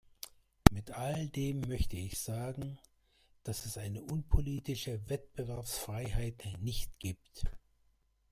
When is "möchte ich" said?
1.67-2.17